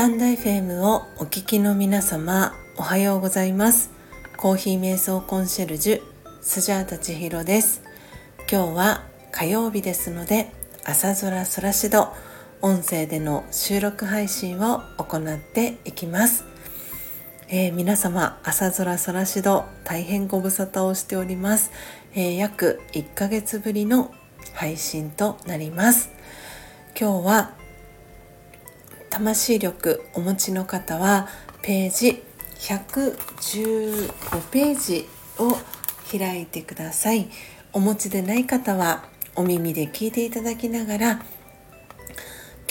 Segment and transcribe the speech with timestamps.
[0.00, 3.90] タンダ FM をお聞きの皆様おはようございます。
[4.38, 6.02] コーヒー瞑想コンシェルジュ
[6.40, 7.82] スジャータ千尋です。
[8.50, 10.50] 今日は火曜日ですので
[10.86, 12.14] 朝空空しど
[12.62, 16.46] 音声での収録配信を行っていきます、
[17.50, 21.72] えー、皆様朝空空しど大変ご無沙汰をしております、
[22.14, 24.14] えー、約1ヶ月ぶりの
[24.54, 26.08] 配信となります。
[26.98, 27.59] 今日は
[29.10, 31.28] 魂力お持ちの方は
[31.62, 32.22] ページ
[32.60, 34.12] 115
[34.50, 35.56] ページを
[36.10, 37.28] 開いてください。
[37.72, 39.04] お持ちでない方は
[39.36, 41.22] お耳で聞いていただきながら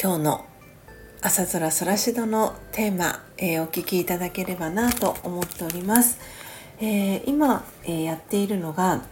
[0.01, 0.45] 今日の
[1.21, 6.19] 朝空空しどのテーマ、えー、お聞きいただければなと思っております、
[6.79, 9.03] えー、今、えー、やっているのが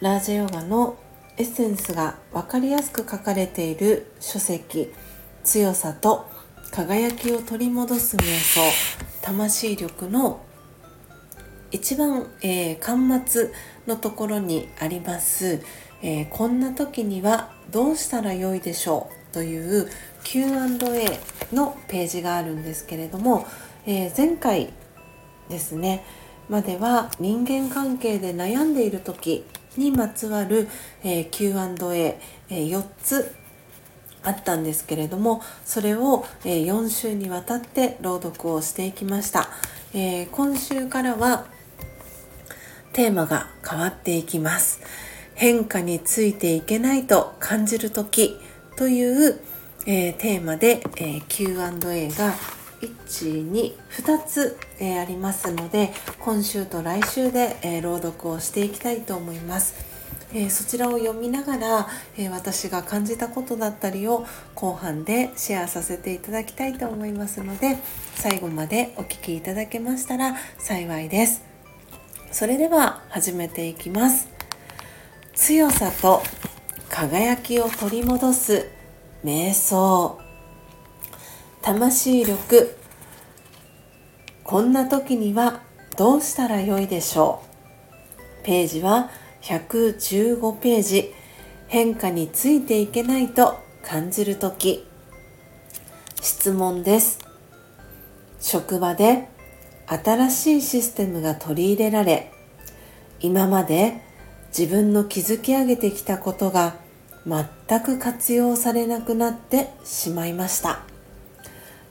[0.00, 0.98] ラージェヨガの
[1.38, 4.92] エッセンスが分かりやすく書かれている書籍。
[5.44, 6.28] 強さと
[6.70, 8.60] 輝きを取り戻す瞑想
[9.22, 10.40] 魂力の
[11.70, 13.50] 一番、えー、端末
[13.86, 15.62] のところにあります、
[16.02, 19.88] えー、こんな時にはどうしたらよいでしょうという
[20.24, 20.48] Q&A
[21.52, 23.46] のページがあるんですけれども、
[23.86, 24.72] えー、前回
[25.48, 26.04] ですね
[26.48, 29.44] までは人間関係で悩んでいる時
[29.76, 30.68] にまつわる、
[31.04, 32.16] え、Q&A4、
[32.50, 33.34] えー、つ
[34.22, 39.48] あったんですけれどもそれを、えー、4週にわたって朗読をしていきました、
[39.94, 41.46] えー、今週からは
[42.92, 44.80] テーマが変わっていきます。
[45.38, 48.36] 変化についていけないと感じる時
[48.76, 49.40] という、
[49.86, 52.34] えー、テーマで、え Q&A が
[52.80, 59.74] 122つ、えー、ありますので今週と来週で、えー、朗読をしていきたいと思います、
[60.34, 67.78] え、そちらを読みながら、え私が感じたことだったりを後半でシェアさせていただきたいと思いますので
[68.14, 71.42] 最後までお聴きいただけましたら幸いです。
[72.30, 74.28] それでは始めていきます。
[75.34, 76.22] 強さと
[76.90, 78.68] 輝きを取り戻す
[79.24, 80.18] 瞑想。
[81.62, 82.76] 魂力。
[84.44, 85.62] こんな時には
[85.96, 87.42] どうしたらよいでしょ
[88.42, 88.44] う。
[88.44, 89.10] ページは
[89.48, 91.14] 115ページ。
[91.68, 94.86] 変化についていけないと感じる時。
[96.20, 97.18] 質問です。
[98.40, 99.28] 職場で
[99.86, 102.30] 新しいシステムが取り入れられ
[103.20, 104.02] 今まで
[104.56, 106.76] 自分の築き上げてきたことが
[107.26, 110.82] 全く活用されなくなってしまいました。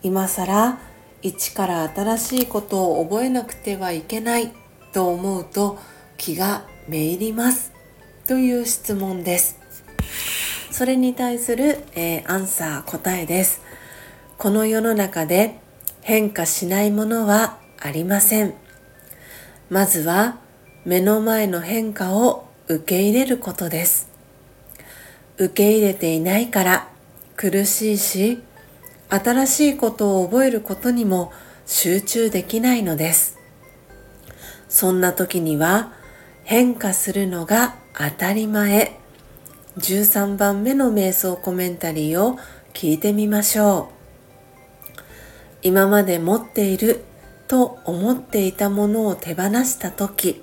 [0.03, 0.79] 今更
[1.23, 4.53] 一から新しいことを覚えなくてはいけない
[4.93, 5.79] と思うと
[6.17, 7.73] 気がめいります
[8.27, 9.59] という質問です。
[10.71, 13.61] それに対する、えー、アンサー答えです。
[14.37, 15.59] この世の中で
[16.01, 18.53] 変化しないものはありません。
[19.69, 20.37] まずは
[20.85, 24.09] 目の前の変化を受け入れることです。
[25.37, 26.87] 受け入れていないから
[27.35, 28.41] 苦しいし
[29.09, 31.31] 新しいことを覚えることにも
[31.65, 33.37] 集中できないのです。
[34.69, 35.96] そんな時には
[36.49, 38.97] 変化するのが当たり前。
[39.79, 42.39] 13番目の瞑想コメンタリーを
[42.73, 44.97] 聞いてみましょう。
[45.61, 47.03] 今まで持っている
[47.49, 50.41] と思っていたものを手放した時、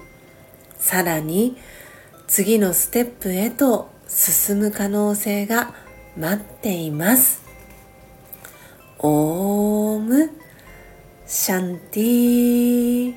[0.77, 1.57] さらに
[2.27, 5.73] 次のステップへと進む可能性が
[6.19, 7.43] 待っています。
[8.99, 10.31] オーム
[11.25, 13.15] シャンティ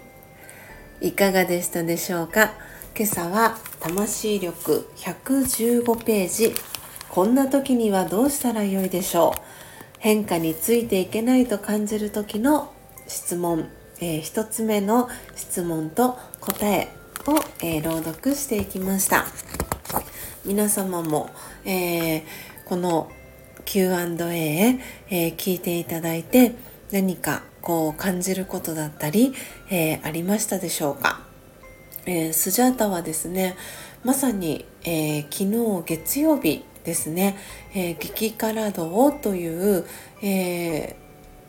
[1.01, 2.53] いかがでしたでしょうか？
[2.99, 6.55] 今朝は魂力115ページ。
[7.11, 9.41] こんな時にはどうしたらよいでしょう。
[9.99, 12.73] 変化についていけないと感じる時の
[13.07, 13.69] 質問、
[13.99, 16.87] えー、1つ目の質問と答え
[17.27, 19.27] を、えー、朗読していきました。
[20.43, 21.29] 皆様も、
[21.65, 22.23] えー、
[22.65, 23.11] この
[23.65, 24.79] Q&A、
[25.11, 26.55] えー、聞いていただいて
[26.91, 29.35] 何かこう感じることだったり、
[29.69, 31.26] えー、ありましたでしょうか、
[32.07, 33.55] えー、スジャータはですね
[34.03, 37.35] まさに、え昨日月曜日ですね
[37.75, 39.85] 「え激辛道」という、
[40.21, 40.95] え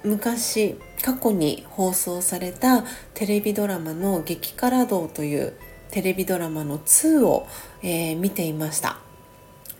[0.02, 2.84] 昔過去に放送された
[3.14, 5.52] テレビドラマの「激辛道」という
[5.92, 7.46] テレビドラマの2を、
[7.82, 8.98] え見ていました。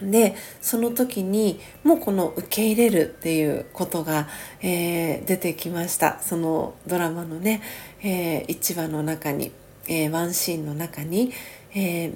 [0.01, 4.29] でその時にもうこの受け入れるっていうことが、
[4.63, 7.63] えー、出てきましたそのドラマのね、
[8.01, 9.51] えー、1話の中に、
[9.89, 11.33] えー、ワンシーンの中に、
[11.75, 12.13] え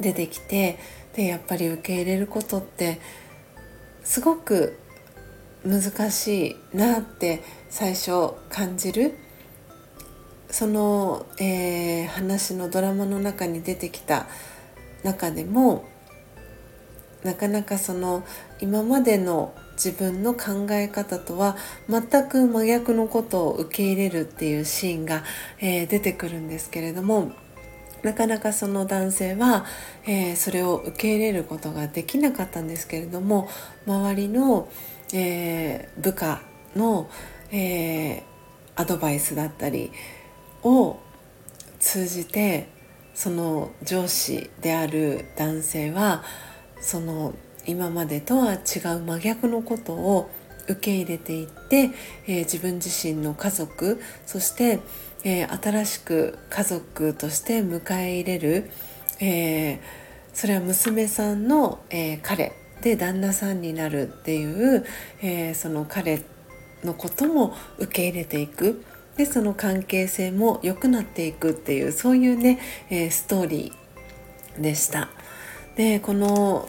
[0.00, 0.78] 出てきて
[1.14, 2.98] でやっぱり受け入れることって
[4.02, 4.78] すごく
[5.64, 9.14] 難しいなって最初感じる。
[10.50, 14.26] その、えー、話のドラマの中に出てきた
[15.02, 15.86] 中でも
[17.24, 18.24] なかなかその
[18.60, 21.56] 今までの自分の考え方とは
[21.88, 25.22] 全く真逆のことを受け入れるっていうシーンが、
[25.60, 27.32] えー、出てくるんですけれども
[28.02, 29.64] なかなかその男性は、
[30.06, 33.48] えー、それを受け入れることができなかったんですけれども
[33.86, 34.68] 周りの、
[35.14, 36.42] えー、部下
[36.74, 37.08] の、
[37.52, 38.22] え
[38.74, 39.92] アドバイスだったり
[40.62, 40.98] を
[41.78, 42.68] 通じて
[43.14, 46.22] その上司である男性は
[46.82, 47.32] その
[47.66, 48.56] 今までとは違
[48.96, 50.28] う真逆のことを
[50.68, 51.90] 受け入れていって、
[52.26, 54.80] えー、自分自身の家族そして、
[55.24, 58.70] えー、新しく家族として迎え入れる、
[59.20, 59.78] えー、
[60.34, 64.84] それは娘さんの、え彼で旦那さんになるっていう、
[65.22, 66.22] えその彼
[66.82, 68.82] のことも受け入れていく
[69.16, 72.58] でその関係性も良くなっていくっていうそういうね、
[72.90, 75.10] えストーリーでした。
[75.76, 76.68] でこの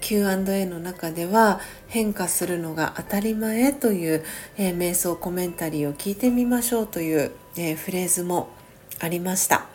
[0.00, 4.24] Q&A の中では変化するのが当たり前という、
[4.58, 8.48] えー、瞑想コメンタリーを聞いてみましょうという、えー、フレーズも
[9.00, 9.66] ありました。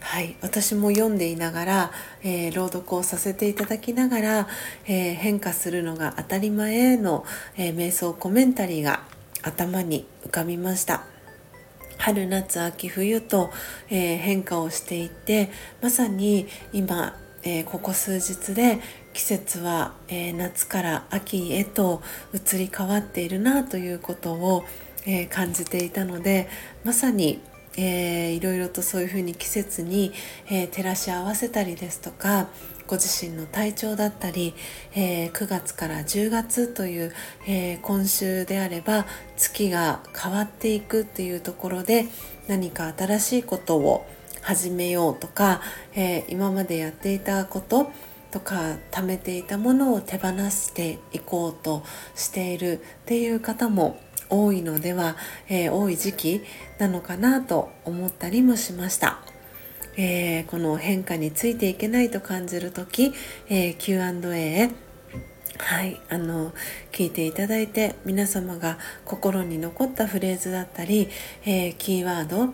[0.00, 1.90] はい、私も読んでいながら、
[2.22, 4.48] えー、朗読をさせていただきながら、
[4.86, 7.24] えー、変化するのが当たり前の、
[7.56, 9.02] えー、瞑想コメンタリーが
[9.42, 11.04] 頭に浮かびました
[11.96, 13.50] 春夏秋冬と、
[13.88, 15.50] え変化をしていって
[15.80, 18.80] まさに今えー、ここ数日で
[19.12, 22.02] 季節は、えー、夏から秋へと
[22.32, 24.64] 移り変わっているなということを、
[25.06, 26.48] えー、感じていたので
[26.84, 27.40] まさに、
[27.76, 30.12] えー、いろいろとそういうふうに季節に、
[30.50, 32.48] え照らし合わせたりですとか
[32.86, 34.54] ご自身の体調だったり、
[34.94, 37.12] え9月から10月という、
[37.46, 39.06] え今週であれば
[39.36, 42.06] 月が変わっていくっていうところで
[42.46, 44.06] 何か新しいことを
[44.44, 45.62] 始めようとか、
[45.94, 47.90] えー、今までやっていたこと
[48.30, 51.82] とか貯めていたものを手放していこうと
[52.14, 53.98] しているっていう方も
[54.28, 55.16] 多いのでは、
[55.48, 56.42] えー、多い時期
[56.78, 59.18] なのかなと思ったりもしました。
[59.96, 63.12] えー、この変化についていけないと感じる時、
[63.48, 64.70] えー、Q&A
[65.56, 66.52] はい、あの
[66.90, 71.08] 聞いていただいて皆様が心に残ったフレーズだったり、
[71.44, 72.52] えー、キーワード、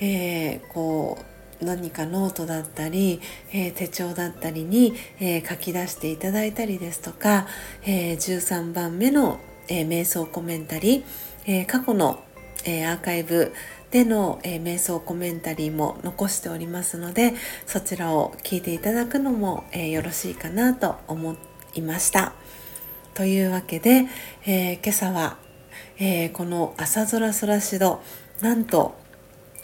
[0.00, 3.20] えー、こう何かノートだったり、
[3.52, 7.46] えー、手帳だったりに、えー、書き出していただいたりですとか、
[7.82, 9.38] えー、13番目の、
[9.68, 12.24] え瞑想コメンタリー、え過去の、
[12.64, 13.52] えアーカイブ
[13.92, 17.34] での、え瞑想コメンタリーも残しておりますので
[17.66, 21.36] そちらを聞いていただくのも、えよろしいかなと思
[21.74, 22.32] いました。
[23.14, 24.06] というわけで、
[24.44, 25.36] え今朝は、
[26.00, 28.02] えこの朝空空しど
[28.40, 28.99] なんと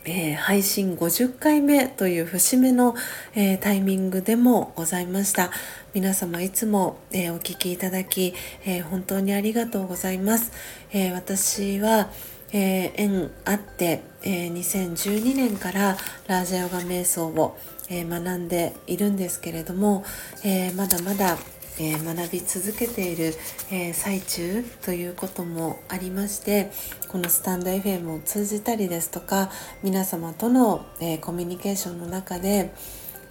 [0.09, 2.95] えー、配信50回目という節目の、
[3.35, 5.51] えー、タイミングでもございました。
[5.95, 10.53] 皆様いつも、えー、お聴きいただき、え本当にありがとうございます、
[10.93, 12.11] え私は、
[12.53, 15.97] え縁あって、え2012年から
[16.29, 17.59] ラージャヨガ瞑想を、
[17.89, 20.05] え学んでいるんですけれども、
[20.45, 21.39] えまだまだ
[21.79, 23.35] えー、学び続けている、
[23.71, 26.71] えー、最中ということもありまして
[27.09, 29.51] このスタンド FM を通じたりですとか
[29.83, 32.73] 皆様との、えー、コミュニケーションの中で、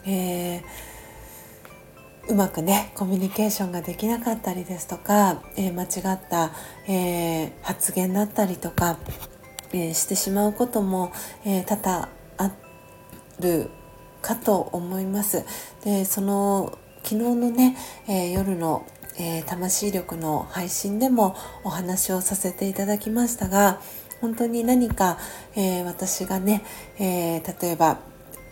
[0.05, 0.63] え
[2.27, 5.85] うまくねコミュニケーションができなかったりですとか、え間違
[6.15, 6.51] った、
[6.87, 8.97] え発言だったりとか、
[9.73, 11.11] えしてしまうことも、
[11.45, 12.51] え多々あ
[13.39, 13.69] る
[14.21, 15.45] かと思います。
[15.83, 18.83] でその昨日のね、えー、夜の、
[19.19, 23.79] えー、魂力の配信でもお話をさせていただきましたが
[24.21, 25.19] 本当に何か、
[25.55, 26.63] えー、私がね、
[26.99, 27.99] え例えば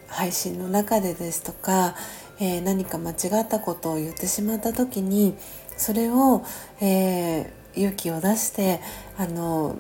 [0.08, 1.96] 配信の中でですとか、
[2.40, 5.36] え何か間違ったことを言ってしまった時に
[5.76, 6.46] それを、
[6.80, 8.82] え勇気を出して
[9.18, 9.78] あの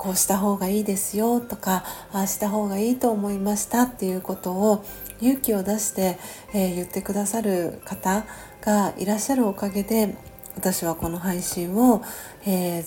[0.00, 4.82] こうした方がいいですよとかああした方がいいと思いましたっていうことを
[5.20, 6.18] 勇気を出して、
[6.54, 8.24] えー、言ってくださる方
[8.62, 10.16] がいらっしゃるおかげで
[10.56, 12.02] 私はこの配信を、
[12.46, 12.84] えー、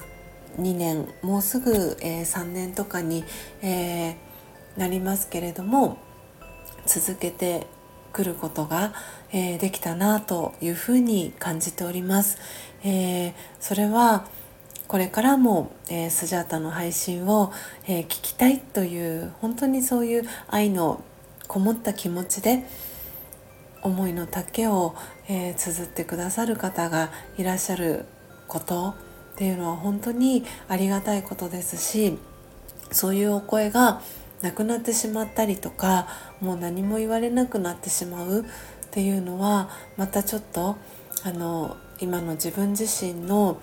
[0.58, 3.24] 2年もうすぐ、えー、3年とかに、
[3.62, 4.16] え
[4.76, 6.00] なりますけれども
[6.88, 7.68] 続けて
[8.12, 8.92] くることが、
[9.32, 12.40] えできたなというふうに感じております。
[12.84, 14.26] えそれは
[14.88, 17.52] これからも、えー、スジャータの配信を、
[17.88, 21.04] えー、聞きたいという本当にそういう愛の
[21.48, 22.66] こもった気持ちで
[23.82, 24.96] 思いの丈を、
[25.28, 28.06] えー、綴ってくださる方がいらっしゃる
[28.48, 28.96] こと
[29.34, 32.18] っていうのは本当にありがたいことですし
[32.92, 34.02] そういうお声が
[34.42, 36.08] なくなってしまったりとか
[36.40, 38.46] もう何も言われなくなってしまうっ
[38.92, 40.78] ていうのはまたちょっと
[41.24, 43.62] あの今の自分自身の、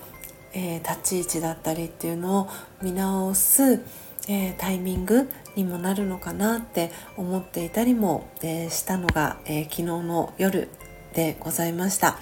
[0.53, 2.49] えー、立ち位置だったりっていうのを
[2.83, 3.83] 見直す、
[4.29, 10.69] えー、タイミングにもなるのかなって思っていたりも、えー、したのが、え昨日の夜
[11.15, 12.19] でございました。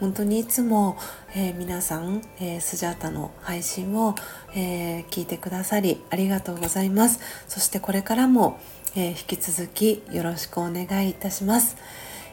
[0.00, 0.96] 本当にいつも、
[1.34, 4.14] え、皆さん、え、スジャータの配信を、
[4.54, 7.18] え、聞いてくださりありがとうございます
[7.48, 8.60] そしてこれからも、
[8.94, 11.76] え引き続きよろしくお願いいたします、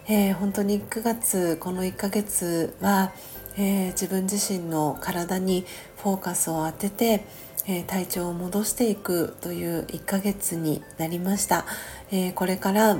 [0.07, 3.11] え本当に9月この1ヶ月は、
[3.57, 5.65] え自分自身の体に
[5.97, 7.25] フォーカスを当てて
[7.67, 11.65] え体調を戻していくという1ヶ月になりました、
[12.11, 12.97] えこれから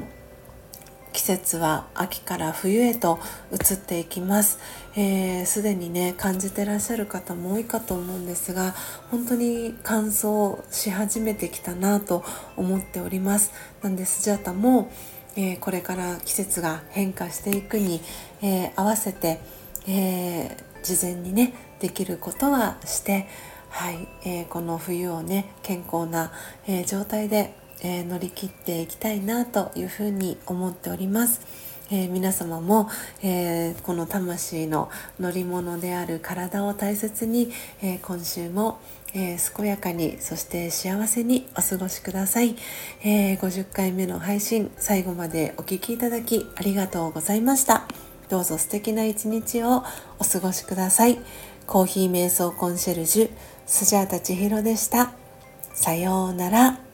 [1.15, 3.19] 季節は秋から冬へと
[3.50, 4.59] 移っていきます。
[4.95, 8.75] すで、えー、にね感じてらっしゃる方も多いかと思うんですが
[9.12, 12.24] 本当に乾燥し始めてきたなと
[12.57, 13.53] 思っております。
[13.81, 14.91] なんでスジャタも、
[15.38, 18.01] えー、これから季節が変化していくに、
[18.41, 19.39] えー、合わせて、
[19.88, 23.27] え事前にねできることはして
[23.70, 26.32] はい、えー、この冬をね健康な、
[26.68, 31.42] えー、状態でえ、乗り切っていきたいなというふうに思っております。
[31.92, 32.89] え、皆様も、
[33.22, 34.89] えー、この魂の
[35.20, 37.51] 乗り物である体を大切に、
[37.82, 38.80] え今週も、
[39.13, 42.56] え健やかにそして幸せにお過ごしください、
[43.04, 49.84] え50回目の配信最後までお聴きいただきありがとうございましたどうぞ素敵な一日を
[50.20, 51.20] お過ごしください。
[51.67, 53.29] コーヒー瞑想コンシェルジュ
[53.65, 55.13] スジャータ千尋でした。
[55.74, 56.85] さようなら。